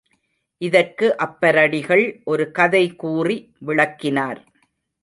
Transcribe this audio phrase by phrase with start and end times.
[0.61, 2.21] இதற்கு அப்பரடிகள்
[2.23, 4.41] ஒரு கதை கூறி விளக்கினார்.